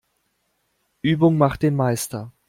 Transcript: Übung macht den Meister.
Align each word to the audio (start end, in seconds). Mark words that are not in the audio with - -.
Übung 1.03 1.37
macht 1.37 1.61
den 1.61 1.75
Meister. 1.75 2.33